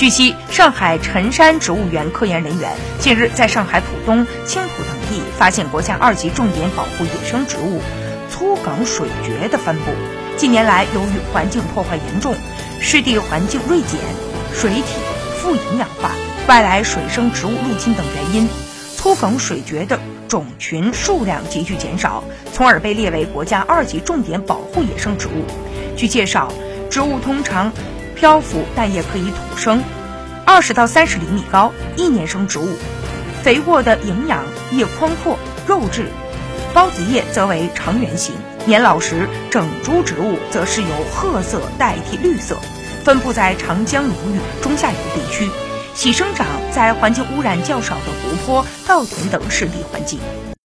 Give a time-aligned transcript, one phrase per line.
[0.00, 7.82] 据悉，上海辰山植物园科研人员近日在上海浦东、青浦等地发现国家二级重点保护野生植物
[8.30, 9.92] 粗梗水蕨的分布。
[10.38, 12.34] 近年来，由于环境破坏严重，
[12.80, 14.00] 湿地环境锐减，
[14.54, 14.84] 水体
[15.36, 16.12] 富营养化，
[16.46, 18.48] 外来水生植物入侵等原因，
[18.96, 22.24] 粗梗水蕨的种群数量急剧减少，
[22.54, 25.44] 从而被列为国家二级重点保护野生植物。
[25.94, 26.50] 据介绍，
[26.88, 27.70] 植物通常
[28.20, 29.82] 漂浮，但也可以土生，
[30.44, 32.76] 二十到三十厘米高，一年生植物，
[33.42, 36.04] 肥沃的营养，叶宽阔，肉质，
[36.74, 38.34] 孢子叶则为长圆形。
[38.66, 42.58] 年老时，整株植物则是由褐色代替绿色，
[43.02, 45.48] 分布在长江流域中下游地区，
[45.94, 50.20] 喜生长在环境污染较少的湖泊、稻田等湿地环境。